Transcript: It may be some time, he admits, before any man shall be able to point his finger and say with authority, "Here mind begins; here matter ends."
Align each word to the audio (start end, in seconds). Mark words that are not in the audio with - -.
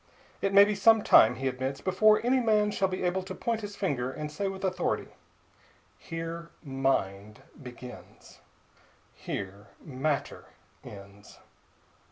It 0.41 0.51
may 0.51 0.65
be 0.65 0.73
some 0.73 1.03
time, 1.03 1.35
he 1.35 1.47
admits, 1.47 1.79
before 1.79 2.25
any 2.25 2.39
man 2.39 2.71
shall 2.71 2.87
be 2.87 3.03
able 3.03 3.21
to 3.21 3.35
point 3.35 3.61
his 3.61 3.75
finger 3.75 4.11
and 4.11 4.31
say 4.31 4.47
with 4.47 4.63
authority, 4.63 5.09
"Here 5.99 6.49
mind 6.63 7.43
begins; 7.61 8.39
here 9.13 9.67
matter 9.85 10.45
ends." 10.83 11.37